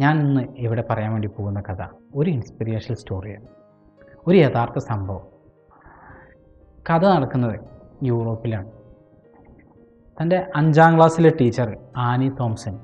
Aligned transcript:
ഞാൻ 0.00 0.20
ഇന്ന് 0.20 0.42
ഇവിടെ 0.56 0.84
പറയാൻ 0.90 1.12
വേണ്ടി 1.12 1.28
പോകുന്ന 1.28 1.60
കഥ 1.60 1.82
ഒരു 2.14 2.30
ഇൻസ്പിറേഷണൽ 2.30 2.96
സ്റ്റോറിയാണ് 2.96 3.48
ഒരു 4.26 4.36
യഥാർത്ഥ 4.36 4.78
സംഭവം. 4.78 5.26
കഥ 6.90 7.04
നടക്കുന്നത് 7.04 7.60
യൂറോപ്പിലാണ്. 8.02 8.70
തന്റെ 10.22 10.46
അഞ്ചാം 10.56 10.96
ക്ലാസ്സിലെ 10.96 11.30
ടീച്ചർ 11.40 11.76
ആനി 11.96 12.28
തോംസൺ 12.28 12.74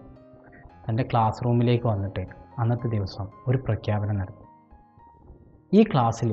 തന്റെ 0.88 1.02
ക്ലാസ് 1.02 1.44
റൂമിലേക്ക് 1.44 1.86
വന്നിട്ട് 1.86 2.26
അന്നത്തെ 2.58 2.88
ദിവസം 2.88 3.26
ഒരു 3.46 3.58
പ്രഖ്യാപനം 3.58 4.18
നടത്തി. 4.18 4.44
ഈ 5.72 5.82
ക്ലാസ്സിൽ 5.82 6.30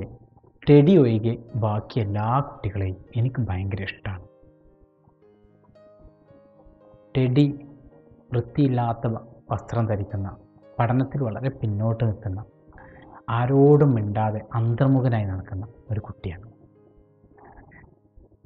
ടെഡി 0.70 0.98
ഒഴികെ 0.98 1.44
ബാക്കി 1.56 2.00
എല്ലാ 2.00 2.40
കുട്ടികളെയും 2.40 2.98
എനിക്ക് 3.16 3.42
ഭയങ്കര 3.42 3.82
ഇഷ്ടമാണ് 3.82 4.28
ടെഡി 7.18 7.68
വൃത്തിയില്ലാത്ത 8.34 9.08
വസ്ത്രം 9.52 9.86
ധരിക്കുന്ന 9.86 10.30
പഠനത്തിൽ 10.80 11.24
വളരെ 11.24 11.50
പിന്നോട്ട് 11.50 12.04
നിൽക്കുന്ന 12.04 12.46
ആരോടും 13.30 13.92
മിണ്ടാതെ 13.96 14.42
അന്തർമുഖനായി 14.54 15.26
നടക്കുന്ന 15.26 15.68
ഒരു 15.92 16.00
കുട്ടിയാണ്. 16.00 16.52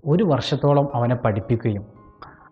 ഒരു 0.05 0.23
വർഷത്തോളം 0.23 0.95
അവനെ 0.95 1.15
പഠിപ്പിക്കുകയും 1.15 1.85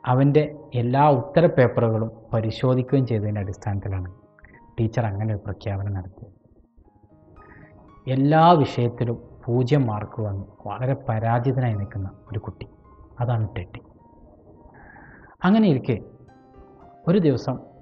അവന്റെ 0.05 0.55
എല്ലാ 0.73 1.09
ഉത്തര 1.09 1.45
പേപ്പറുകളും 1.45 2.11
പരിശോധിക്കുകയും 2.33 3.07
ചെയ്തതിന്റെ 3.07 3.41
അടിസ്ഥാനത്തിലാണ് 3.41 4.13
ടീച്ചർ 4.79 5.05
അങ്ങനെ 5.05 5.33
ഒരു 5.33 5.41
പ്രഖ്യാപനം 5.45 5.93
നടത്തിയത്. 5.93 6.33
എല്ലാ 8.07 8.51
വിഷയത്തിലും 8.51 9.21
പൂജ്യം 9.45 9.87
മാർക്ക് 9.87 10.21
വന്ന് 10.21 10.45
വളരെ 10.67 10.93
പരാജിതനായി 11.09 11.73
നിൽക്കുന്ന 11.73 12.09
ഒരു 12.31 12.39
കുട്ടി. 12.39 12.67
അതാണ് 13.19 13.55
ടെട്ടി 13.57 13.81
അങ്ങനെ 15.43 15.67
ഇരിക്കെ 15.67 15.99
ഒരു 17.07 17.19
ദിവസം 17.19 17.74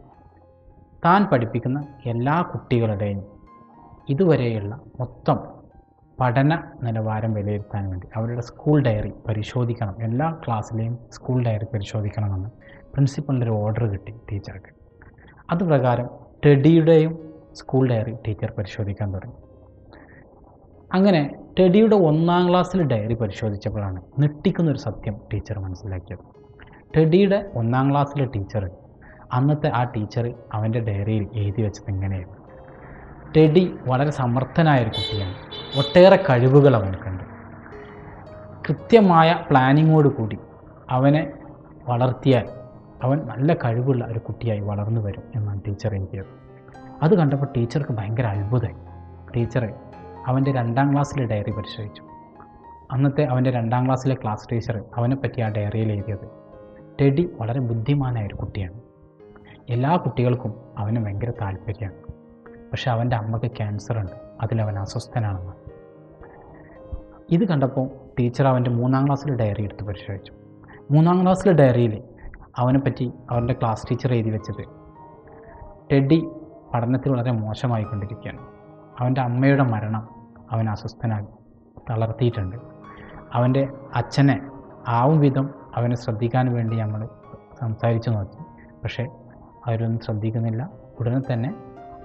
താൻ 1.06 1.26
പഠിപ്പിക്കുന്ന 1.26 1.86
എല്ലാ 2.06 2.42
കുട്ടികളുടെയും 2.42 3.24
ഇതുവരെയുള്ള 4.10 4.80
മൊത്തം 5.00 5.40
പഠന 6.20 6.64
നിലവാരം 6.84 7.34
വിലയിരുത്താൻ 7.34 7.90
വേണ്ടി 7.90 8.08
അവരുടെ 8.16 8.42
സ്കൂൾ 8.42 8.84
ഡയറി 8.84 9.14
പരിശോധിക്കണം. 9.28 9.96
എല്ലാ 10.00 10.38
ക്ലാസ്സിലെയും 10.46 11.00
സ്കൂൾ 11.12 11.44
ഡയറി 11.44 11.66
പരിശോധിക്കണമെന്ന് 11.74 12.50
പ്രിൻസിപ്പളിന്റെ 12.94 13.46
ഒരു 13.46 13.54
ഓർഡർ 13.54 13.86
കിട്ടി 13.86 14.12
ടീച്ചർക്ക് 14.32 14.72
അതുപ്രകാരം 15.52 16.10
ടെഡിയുടെയും 16.46 17.34
സ്കൂൾ 17.54 17.90
ഡയറി 17.90 18.16
ടീച്ചർ 18.28 18.54
പരിശോധിക്കാൻ 18.58 19.14
തുടങ്ങി. 19.14 19.36
അങ്ങനെ 20.94 21.36
ടെഡിയുടെ 21.60 21.96
ഒന്നാം 21.96 22.50
ക്ലാസ്സിൽ 22.50 22.84
ഡയറി 22.84 23.14
പരിശോധിച്ചപ്പോഴാണ് 23.14 24.02
ഞെട്ടിക്കുന്നൊരു 24.20 24.78
സത്യം 24.78 25.16
ടീച്ചർ 25.34 25.60
മനസ്സിലാക്കിയത്. 25.60 26.20
ടെഡിയുടെ 26.98 27.52
ഒന്നാം 27.56 27.92
ക്ലാസ്സിലെ 27.92 28.26
ടീച്ചർ 28.26 28.70
അന്നത്തെ 29.34 29.72
ആ 29.76 29.84
ടീച്ചർ 29.84 30.34
അവന്റെ 30.54 30.80
ഡയറിയിൽ 30.80 31.28
എഴുതി 31.34 31.62
വെച്ചത് 31.62 31.92
ഇങ്ങനെയായിരുന്നു. 31.92 32.38
ടെഡി 33.38 33.76
വളരെ 33.88 34.12
സമർത്ഥനായ 34.12 34.78
ഒരു 34.78 34.90
കുട്ടിയാണ്. 34.90 35.36
ഒട്ടേറെ 35.78 36.16
കഴിവുകൾ 36.16 36.76
അവനക്കുണ്ട് 36.76 37.24
കൃത്യമായ 38.70 39.40
പ്ലാനിങ്ങോട് 39.50 40.08
കൂടി 40.08 40.38
അവനെ 40.90 41.34
വളർത്തിയാൽ 41.88 42.46
അവൻ 43.04 43.18
നല്ല 43.18 43.54
കഴിവുള്ള 43.54 44.06
ഒരു 44.06 44.20
കുട്ടിയായി 44.20 44.60
വളർന്നു 44.60 45.02
വരും 45.02 45.24
എന്നാണ് 45.36 45.62
ടീച്ചർ 45.68 45.96
എഴുതിയത്. 45.96 46.26
അത് 47.04 47.18
കണ്ടപ്പോൾ 47.18 47.48
ടീച്ചർക്ക് 47.58 47.94
ഭയങ്കര 47.94 48.26
അത്ഭുതമായി. 48.26 48.76
ടീച്ചർ 49.36 49.74
അവന്റെ 50.28 50.52
രണ്ടാം 50.52 50.94
ക്ലാസ്സിലെ 50.94 51.26
ഡയറി 51.26 51.52
പരിശോധിച്ചു. 51.52 52.04
അന്നത്തെ 52.92 53.24
അവന്റെ 53.24 53.52
രണ്ടാം 53.52 53.86
ക്ലാസ്സിലെ 53.86 54.16
ക്ലാസ് 54.16 54.48
ടീച്ചർ 54.52 54.84
അവനെപ്പറ്റി 54.96 55.42
ആ 55.42 55.50
ഡയറിയിൽ 55.50 55.92
എഴുതിയത്. 55.92 56.30
ടെഡി 57.02 57.30
വളരെ 57.40 57.60
ബുദ്ധിമാനായ 57.60 58.28
ഒരു 58.28 58.36
കുട്ടിയാണ്. 58.36 58.83
എല്ലാ 59.70 59.96
കുട്ടികൾക്കും 59.96 60.54
അവന് 60.78 61.06
ഭയങ്കര 61.06 61.32
താല്പര്യമാണ്. 61.42 62.14
പക്ഷെ 62.72 62.92
അവന്റെ 62.92 63.16
അമ്മയ്ക്ക് 63.16 63.58
ക്യാൻസർ 63.58 64.00
ഉണ്ട്. 64.00 64.12
അതിലവൻ 64.42 64.80
അസ്വസ്ഥനാണെന്ന്. 64.80 65.54
ഇത് 67.32 67.48
കണ്ടപ്പോൾ 67.48 67.90
ടീച്ചർ 68.20 68.48
അവന്റെ 68.48 68.72
മൂന്നാം 68.72 69.06
ക്ലാസ്സിലെ 69.06 69.36
ഡയറി 69.36 69.64
എടുത്ത് 69.64 69.84
പരിശോധിച്ചു. 69.84 70.34
മൂന്നാം 70.92 71.24
ക്ലാസ്സിലെ 71.24 71.54
ഡയറിയിൽ 71.54 72.04
അവനെ 72.58 72.80
പറ്റി 72.80 73.12
അവന്റെ 73.32 73.54
ക്ലാസ് 73.54 73.88
ടീച്ചർ 73.92 74.14
എഴുതി 74.14 74.30
വെച്ചത് 74.30 74.66
ടെഡി 75.92 76.30
പഠനത്തിൽ 76.74 77.12
വളരെ 77.12 77.32
മോശമായിക്കൊണ്ടിരിക്കുകയാണ് 77.32 78.48
അവന്റെ 79.00 79.22
അമ്മയുടെ 79.22 79.64
മരണം 79.64 80.10
അവൻ 80.52 80.70
അസ്വസ്ഥനായി 80.70 81.26
തളർത്തിയിട്ടുണ്ട്. 81.90 82.56
അവന്റെ 83.34 83.68
അച്ഛനെ 83.96 84.42
ആവും 84.88 85.20
വിധം 85.20 85.50
അവനെ 85.76 85.96
ശ്രദ്ധിക്കാൻ 85.96 86.54
വേണ്ടി 86.54 86.78
നമ്മൾ 86.78 87.08
സംസാരിച്ചു 87.60 88.10
നോക്കി. 88.10 88.44
പക്ഷേ 88.84 89.08
അവരൊന്നും 89.68 90.00
ശ്രദ്ധിക്കുന്നില്ല. 90.00 90.70
ഉടനെ 91.00 91.34
തന്നെ 91.34 91.54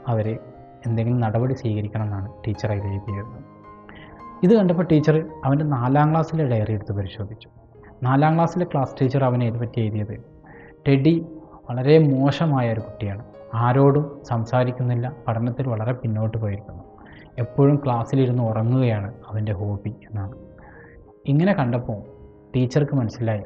അവരെ 0.08 0.38
എന്തെങ്കിലും 0.86 1.20
നടപടി 1.20 1.54
സ്വീകരിക്കണം 1.54 2.04
എന്നാണ് 2.04 2.32
ടീച്ചർ 2.46 2.72
അതിൽ 2.72 3.00
ഇത് 4.42 4.54
കണ്ടപ്പോൾ 4.54 4.82
ടീച്ചർ 4.82 5.28
അവന്റെ 5.44 5.64
നാലാം 5.64 6.10
ക്ലാസ്സിലെ 6.10 6.46
ഡയറി 6.46 6.72
എടുത്ത് 6.72 6.92
പരിശോധിച്ചു. 6.92 7.48
നാലാം 8.02 8.34
ക്ലാസ്സിലെ 8.34 8.64
ക്ലാസ് 8.64 8.94
ടീച്ചർ 9.00 9.24
അവനെ 9.24 9.46
ഇതുപറ്റി 9.46 9.80
എഴുതിയത്? 9.80 10.24
ടെഡി 10.88 11.26
വളരെ 11.70 11.98
മോശമായ 11.98 12.72
ഒരു 12.72 12.80
കുട്ടിയാണ്. 12.80 13.24
ആരോടും 13.54 14.20
സംസാരിക്കുന്നില്ല. 14.28 15.12
പഠനത്തിൽ 15.28 15.68
വളരെ 15.68 15.92
പിന്നോട്ട് 15.92 16.38
പോയിരിക്കുന്നു. 16.38 16.84
എപ്പോഴും 17.38 17.82
ക്ലാസ്സിലിരുന്ന് 17.84 18.42
ഉറങ്ങുകയാണ് 18.42 19.14
അവന്റെ 19.28 19.52
ഹോബി 19.52 19.88
എന്നാണ്. 19.88 20.32
ഇങ്ങനെ 21.26 21.52
കണ്ടപ്പോൾ 21.52 22.02
ടീച്ചർക്ക് 22.56 22.96
മനസ്സിലായി. 22.96 23.42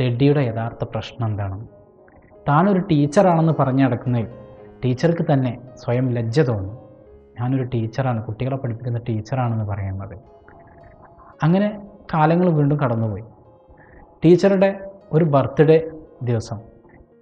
ടെഡിയുടെ 0.00 0.40
യഥാർത്ഥ 0.40 0.84
പ്രശ്നം 0.84 1.28
എന്താണെന്ന് 1.28 1.73
താനൊരു 2.48 2.78
ടീച്ചറാണെന്ന് 2.78 3.52
പറഞ്ഞു 3.58 3.84
നടക്കുന്നതിൽ 3.84 4.26
ടീച്ചർക്ക് 4.84 5.32
തന്നെ 5.32 5.58
സ്വയം 5.76 6.10
ലജ്ജ 6.10 6.40
തോന്നും. 6.40 6.78
ഞാനൊരു 7.40 7.62
ടീച്ചറാണ് 7.62 8.22
കുട്ടികളെ 8.22 8.56
പഠിപ്പിക്കുന്ന 8.56 9.00
ടീച്ചറാണെന്ന് 9.08 9.64
പറയുന്നത്. 9.64 10.18
അങ്ങനെ 11.42 11.82
കാലങ്ങൾ 12.14 12.50
വീണ്ടും 12.50 12.80
കടന്നുപോയി. 12.80 13.24
ടീച്ചറുടെ 14.24 14.90
ഒരു 15.12 15.24
ബർത്ത്ഡേ 15.24 15.90
ദിവസം. 16.22 16.60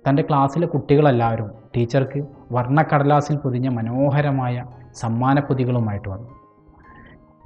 തന്റെ 0.09 0.23
ക്ലാസ്സിലെ 0.23 0.67
കുട്ടികളെല്ലാവരും 0.67 1.51
ടീച്ചർക്ക് 1.77 2.27
വർണക്കടലാസിൽ 2.53 3.37
പൊതിഞ്ഞ 3.37 3.69
മനോഹരമായ 3.69 4.65
സമ്മാനപ്പൊതികളുമായിട്ട് 4.95 6.09
വന്നു. 6.09 6.29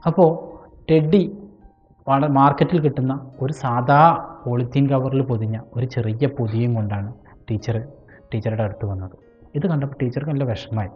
അപ്പോൾ 0.07 0.57
ടെഡി 0.91 1.39
മാർക്കറ്റിൽ 2.09 2.81
കിട്ടുന്ന 2.81 3.31
ഒരു 3.41 3.53
സാധാ 3.53 4.35
പോളിത്തീൻ 4.45 4.89
കവറിൽ 4.89 5.23
പൊതിഞ്ഞ 5.23 5.61
ഒരു 5.77 5.87
ചെറിയ 5.87 6.27
പൊതിയും 6.27 6.75
കൊണ്ടാണ് 6.75 7.13
ടീച്ചർ 7.51 7.89
ടീച്ചറുടെ 8.35 8.63
അടുത്ത് 8.63 8.87
വന്നത്. 8.87 9.11
ഇത് 9.55 9.67
കണ്ടപ്പോൾ 9.67 9.97
ടീച്ചർക്ക് 10.03 10.31
നല്ല 10.31 10.45
വിഷമമായി. 10.45 10.89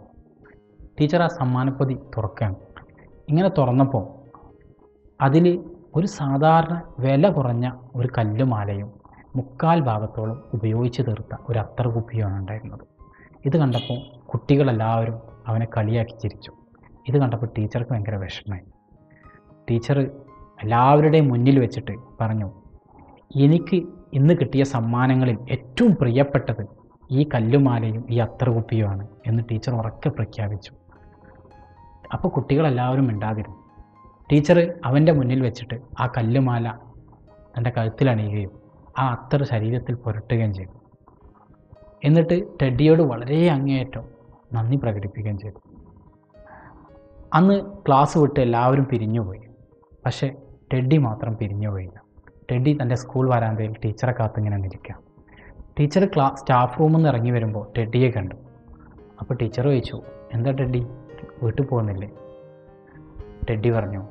ടീച്ചർ 1.01 1.21
ആ 1.21 1.27
സമ്മാനപ്പൊതി 1.27 1.97
തുറക്കുകയാണ്. 2.17 2.55
ഇങ്ങനെ 3.29 3.49
തുറന്നപ്പോൾ 3.49 4.21
അതിൽ 5.21 5.71
ഒരു 5.95 6.07
സാധാരണ 6.07 6.83
വില 6.99 7.29
കുറഞ്ഞ 7.29 7.71
ഒരു 7.95 8.09
കല്ലുമാലയും 8.17 8.91
മുക്കാൽ 9.35 9.79
ഭാഗത്തോളം 9.79 10.43
ഉപയോഗിച്ച് 10.53 11.01
തീർത്ത 11.01 11.37
ഒരു 11.49 11.59
അത്തർ 11.59 11.87
കുപ്പിയുമാണ് 11.87 12.37
ഉണ്ടായിരുന്നത്. 12.37 12.79
ഇത് 13.45 13.57
കണ്ടപ്പോൾ 13.57 14.27
കുട്ടികളെല്ലാവരും 14.27 15.21
അവനെ 15.47 15.67
കളിയാക്കി 15.77 16.19
ചിരിച്ചു. 16.19 16.51
ഇത് 17.07 17.17
കണ്ടപ്പോൾ 17.17 17.49
ടീച്ചർക്ക് 17.57 17.91
ഭയങ്കര 17.91 18.15
വിഷമമായി. 18.15 18.61
ടീച്ചർ 19.69 19.99
എല്ലാവരുടെയും 20.63 21.27
മുന്നിൽ 21.27 21.59
വെച്ചിട്ട് 21.59 21.91
പറഞ്ഞു 22.21 22.51
എനിക്ക് 23.35 24.00
ഇന്ന് 24.13 24.33
കിട്ടിയ 24.33 24.63
സമ്മാനങ്ങളിൽ 24.63 25.37
ഏറ്റവും 25.51 25.95
പ്രിയപ്പെട്ടത് 25.95 26.67
ഈ 27.11 27.29
കല്ലുമാലയും 27.35 28.05
ഈ 28.09 28.17
അത്തർ 28.17 28.49
കുപ്പിയുമാണ് 28.49 29.07
എന്ന് 29.27 29.43
ടീച്ചർ 29.51 29.73
ഉറക്കെ 29.73 30.09
പ്രഖ്യാപിച്ചു. 30.09 30.71
അപ്പോൾ 32.13 32.27
കുട്ടികളെല്ലാവരും 32.27 33.07
മിണ്ടാതിരുന്നു. 33.07 33.57
ടീച്ചർ 34.31 34.73
അവന്റെ 34.85 35.11
മുന്നിൽ 35.11 35.41
വെച്ചിട്ട് 35.41 35.75
ആ 35.99 36.07
കല്ലുമാല 36.17 36.71
തന്റെ 37.57 37.69
കഴുത്തിൽ 37.69 38.09
അണിയുകയും 38.09 38.51
ആ 38.99 39.11
അത്തർ 39.11 39.43
ശരീരത്തിൽ 39.43 39.95
പുരട്ടുകയും 39.95 40.53
ചെയ്തു. 40.53 40.71
എന്നിട്ട് 42.03 42.43
ടെഡിയോട് 42.61 43.01
വളരെ 43.01 43.47
അങ്ങേയറ്റം 43.47 44.03
നന്ദി 44.53 44.77
പ്രകടിപ്പിക്കുകയും 44.77 45.37
ചെയ്തു. 45.37 45.61
അന്ന് 47.33 47.61
ക്ലാസ് 47.87 48.17
വിട്ട് 48.17 48.39
എല്ലാവരും 48.39 48.85
പിരിഞ്ഞുപോയി. 48.85 49.41
പക്ഷേ 50.05 50.35
ടെഡി 50.73 50.97
മാത്രം 50.97 51.37
പിരിഞ്ഞുപോയില്ല. 51.37 52.00
ടെഡി 52.51 52.77
തന്റെ 52.81 52.95
സ്കൂൾ 52.95 53.29
വരാന്തയിൽ 53.29 53.75
ടീച്ചറെ 53.85 54.11
കാത്തിങ്ങനെ 54.11 54.57
നിൽക്കുക. 54.57 54.99
ടീച്ചർ 55.79 56.05
ക്ലാ 56.15 56.35
സ്റ്റാഫ് 56.35 56.79
റൂമിൽ 56.79 56.93
നിന്ന് 56.93 57.09
ഇറങ്ങി 57.09 57.31
വരുമ്പോൾ 57.31 57.67
ടെഡിയെ 57.77 58.11
കണ്ടു. 58.11 58.35
അപ്പോൾ 59.19 59.33
ടീച്ചർ 59.33 59.63
ചോദിച്ചു 59.63 60.01
എന്താ 60.33 60.51
ടെഡി? 60.51 60.87
വീട്ടിൽ 61.43 61.65
പോകുന്നില്ലേ? 61.65 62.09
ടെഡി 63.49 63.69
പറഞ്ഞു 63.69 64.07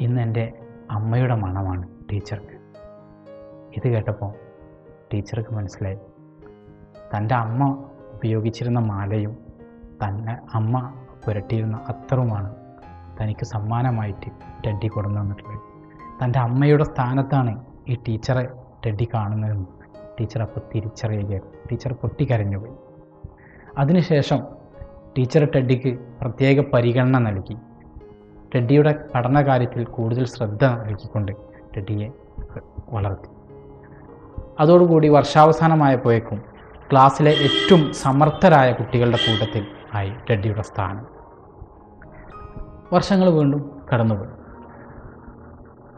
ഇന്ന് 0.00 0.20
എന്റെ 0.20 0.52
അമ്മയുടെ 0.90 1.34
മണമാണ് 1.34 1.88
ടീച്ചർക്ക്. 2.12 2.60
ഇത് 3.76 3.88
കേട്ടപ്പോൾ 3.88 4.34
ടീച്ചർക്ക് 5.12 5.54
മനസ്സിലായി. 5.54 5.98
തന്റെ 7.16 7.34
അമ്മ 7.34 7.84
ഉപയോഗിച്ചിരുന്ന 8.12 8.78
മാലയും 8.78 9.38
തന്നെ 10.04 10.38
അമ്മ 10.54 10.94
പുരട്ടിയിരുന്ന 11.26 11.84
അത്തറുമാണ് 11.88 12.54
തനിക്ക് 13.20 13.44
സമ്മാനമായിട്ട് 13.44 14.30
ടെഡി 14.66 14.86
കൊണ്ടു 14.86 15.49
തന്റെ 16.24 16.38
അമ്മയുടെ 16.38 16.84
സ്ഥാനത്താണ് 16.84 17.64
ഈ 17.88 17.94
ടീച്ചറെ 18.08 18.48
ടെഡി 18.86 19.08
കാണുന്നതെന്ന്. 19.14 19.66
ടീച്ചർ 20.20 20.42
അപ്പോൾ 20.42 20.60
തിരിച്ചറിയുകയായിരുന്നു 20.74 21.54
ടീച്ചർ 21.70 21.92
പൊട്ടിക്കരഞ്ഞുപോയി. 21.92 22.72
അതിനുശേഷം 23.78 24.42
ടീച്ചർ 25.18 25.48
ടെഡിക്ക് 25.54 25.98
പ്രത്യേക 26.20 26.60
പരിഗണന 26.60 27.18
നൽകി. 27.18 27.56
ടെഡിയുടെ 28.54 29.04
പഠനകാര്യത്തിൽ 29.14 29.84
കൂടുതൽ 29.84 30.24
ശ്രദ്ധ 30.24 30.64
നൽകിക്കൊണ്ട് 30.64 31.32
ടെഡിയെ 31.76 32.10
വളർത്തി. 32.88 33.28
അതോടുകൂടി 34.60 35.08
വർഷാവസാനമായപ്പോഴേക്കും 35.08 36.42
ക്ലാസ്സിലെ 36.90 37.30
ഏറ്റവും 37.30 37.92
സമർത്ഥരായ 37.92 38.72
കുട്ടികളുടെ 38.72 39.16
കൂട്ടത്തിൽ 39.16 39.66
ആയി 39.94 40.12
ടെഡിയുടെ 40.30 40.62
സ്ഥാനം. 40.62 41.06
വർഷങ്ങൾ 42.92 43.30
വീണ്ടും 43.30 43.82
കടന്നുപോയി. 43.94 44.39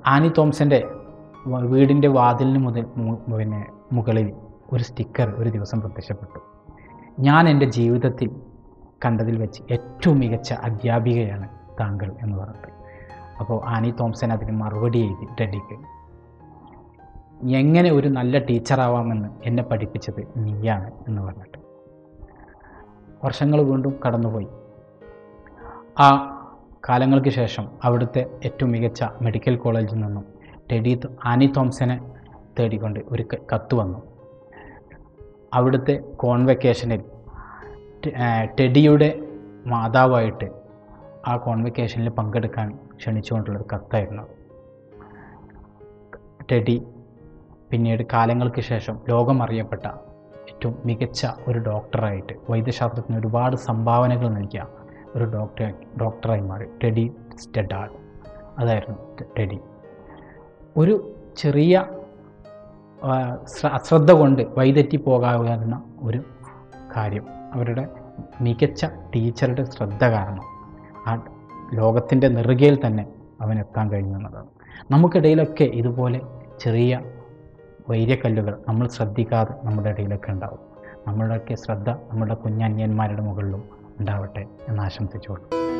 ആനി 0.06 0.30
തോംസന്റെ 0.38 0.88
വീടിന്റെ 1.46 2.08
വാതിലിന് 2.08 2.58
മുതൽ 2.58 2.82
പിന്നെ 2.82 3.66
മുകളിൽ 3.92 4.32
ഒരു 4.72 4.82
സ്റ്റിക്കർ 4.82 5.30
ഒരു 5.30 5.50
ദിവസം 5.50 5.80
പ്രത്യക്ഷപ്പെട്ടു. 5.80 6.38
ഞാൻ 7.18 7.48
എന്റെ 7.48 7.66
ജീവിതത്തിൽ 7.66 8.30
കണ്ടതിൽ 9.04 9.40
വെച്ച് 9.40 9.62
ഏറ്റവും 9.70 10.18
മികച്ച 10.18 10.52
അധ്യാപികയാണ് 10.52 11.48
താങ്കൾ 11.80 12.12
എന്ന് 12.22 12.36
പറഞ്ഞത് 12.38 12.72
അപ്പോൾ 13.40 13.64
ആനി 13.64 13.90
തോംസൻ 13.90 14.32
അതിന് 14.32 14.52
മറുപടി 14.52 14.98
എഴുതി 14.98 15.26
ഡെഡിക്ക് 15.40 16.02
എങ്ങനെ 17.54 17.92
ഒരു 17.92 18.08
നല്ല 18.08 18.38
ടീച്ചറാവാമെന്ന് 18.38 19.28
എന്നെ 19.44 19.62
പഠിപ്പിച്ചത് 19.62 20.26
നീയാണ് 20.36 20.90
എന്ന് 21.08 21.22
പറഞ്ഞിട്ട്. 21.22 21.58
വർഷങ്ങൾ 23.24 23.62
വീണ്ടും 23.62 23.96
കടന്നുപോയി. 24.06 24.48
ആ 25.98 26.31
കാലങ്ങൾക്ക് 26.88 27.28
ശേഷം 27.28 27.68
അവിടുത്തെ 27.84 28.26
ഏറ്റവും 28.44 28.70
മികച്ച 28.70 29.04
മെഡിക്കൽ 29.22 29.56
കോളേജിൽ 29.56 29.94
നിന്നും 29.94 30.24
ടെഡി 30.72 31.00
ആനി 31.24 31.46
തോംസനെ 31.56 32.14
തേടിക്കൊണ്ട് 32.58 33.00
ഒരു 33.08 33.24
കത്ത് 33.54 33.74
വന്നു. 33.74 34.02
അവിടുത്തെ 35.54 35.94
കോൺവെക്കേഷനിൽ 36.16 37.02
ടെഡിയുടെ 38.60 39.20
മാതാവായിട്ട് 39.66 40.50
ആ 41.26 41.36
കോൺവെക്കേഷനിൽ 41.36 42.08
പങ്കെടുക്കാൻ 42.08 42.78
ക്ഷണിച്ചുകൊണ്ടുള്ളൊരു 42.96 43.66
കത്തായിരുന്നു. 43.74 44.22
ടെഡി 46.52 46.86
പിന്നീട് 47.70 48.02
കാലങ്ങൾക്ക് 48.12 48.60
ശേഷം 48.60 49.00
ലോകം 49.08 49.42
അറിയപ്പെട്ട 49.42 49.86
ഏറ്റവും 50.48 50.78
മികച്ച 50.84 51.26
ഒരു 51.48 51.58
ഡോക്ടറായിട്ട് 51.58 52.32
വൈദ്യശാസ്ത്രത്തിന് 52.50 53.18
ഒരുപാട് 53.18 53.56
സംഭാവനകൾ 53.56 54.28
നൽകിയ 54.28 54.64
ഒരു 55.16 55.24
ഡോക്ടർ 55.24 55.72
ഡോക്ടറായി 56.00 56.40
മാറി 56.40 56.66
ടെഡി 56.84 57.12
സ്റ്റെഡാൾ. 57.38 57.90
അതായിരുന്നു 58.58 58.98
ടെഡി. 59.38 59.60
ഒരു 60.76 61.14
ചെറിയ 61.36 61.86
അശ്രദ്ധ 63.72 64.12
കൊണ്ട് 64.12 64.42
വൈതെറ്റി 64.42 64.96
പോകാവുന്ന 64.96 65.82
ഒരു 66.02 66.24
കാര്യം. 66.96 67.26
അവരുടെ 67.52 67.88
മികച്ച 68.40 68.84
ടീച്ചറുടെ 68.84 69.64
ശ്രദ്ധ 69.64 70.04
കാരണം 70.04 70.42
ആ 71.06 71.24
ലോകത്തിന്റെ 71.74 72.28
നെറുകയിൽ 72.28 72.86
തന്നെ 72.86 73.06
അവനെത്താൻ 73.40 73.90
കഴിഞ്ഞു 73.90 74.16
എന്നതാണ് 74.16 74.46
നമുക്കിടയിലൊക്കെ 74.90 75.64
ഇതുപോലെ 75.64 76.20
ചെറിയ 76.60 77.00
വൈര്യക്കല്ലുകൾ 77.90 78.62
നമ്മൾ 78.68 78.88
ശ്രദ്ധിക്കാതെ 78.88 79.54
നമ്മുടെ 79.62 79.90
ഇടയിലൊക്കെ 79.90 80.30
ഉണ്ടാവും. 80.30 80.58
നമ്മളുടെയൊക്കെ 81.06 81.54
ശ്രദ്ധ 81.54 81.90
നമ്മുടെ 81.90 82.34
കുഞ്ഞന്യന്മാരുടെ 82.34 83.22
മുകളിലും 83.22 83.81
ഉണ്ടാവട്ടെ 84.00 84.46
എന്ന് 84.68 84.82
ആശംസിച്ചുകൊള്ളു. 84.82 85.71